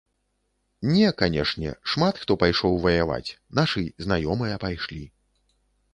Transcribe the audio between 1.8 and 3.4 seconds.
шмат хто пайшоў ваяваць,